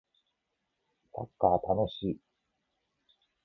[1.13, 2.17] サッカー楽しい